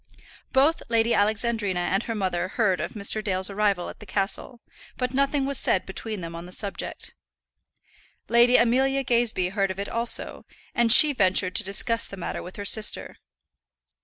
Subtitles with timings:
[0.51, 3.23] Both Lady Alexandrina and her mother heard of Mr.
[3.23, 4.59] Dale's arrival at the castle,
[4.97, 7.13] but nothing was said between them on the subject.
[8.27, 10.43] Lady Amelia Gazebee heard of it also,
[10.73, 13.17] and she ventured to discuss the matter with her sister.